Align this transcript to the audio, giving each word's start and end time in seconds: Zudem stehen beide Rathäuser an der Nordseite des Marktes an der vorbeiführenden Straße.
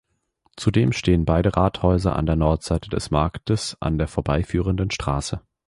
Zudem 0.57 0.93
stehen 0.93 1.25
beide 1.25 1.55
Rathäuser 1.55 2.15
an 2.15 2.25
der 2.25 2.35
Nordseite 2.35 2.89
des 2.89 3.11
Marktes 3.11 3.77
an 3.79 3.99
der 3.99 4.07
vorbeiführenden 4.07 4.89
Straße. 4.89 5.41